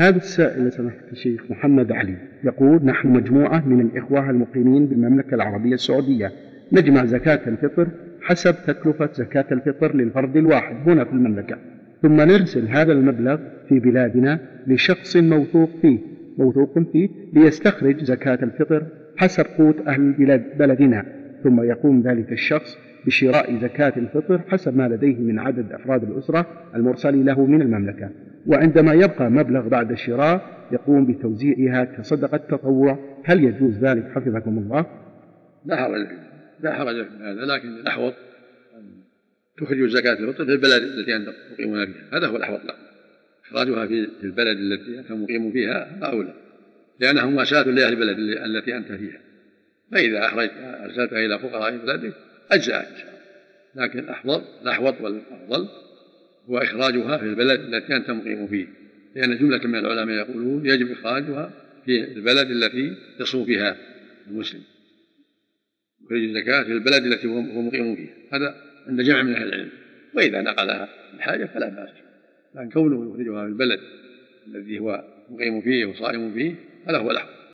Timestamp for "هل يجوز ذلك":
33.24-34.10